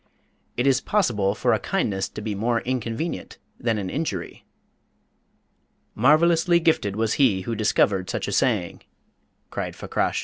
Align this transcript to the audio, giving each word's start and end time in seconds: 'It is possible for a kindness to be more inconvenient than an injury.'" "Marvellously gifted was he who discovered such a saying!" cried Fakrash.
'It 0.57 0.65
is 0.65 0.81
possible 0.81 1.35
for 1.35 1.53
a 1.53 1.59
kindness 1.59 2.09
to 2.09 2.21
be 2.23 2.33
more 2.33 2.61
inconvenient 2.61 3.37
than 3.59 3.77
an 3.77 3.87
injury.'" 3.87 4.43
"Marvellously 5.93 6.59
gifted 6.59 6.95
was 6.95 7.13
he 7.21 7.41
who 7.41 7.53
discovered 7.53 8.09
such 8.09 8.27
a 8.27 8.31
saying!" 8.31 8.81
cried 9.51 9.75
Fakrash. 9.75 10.19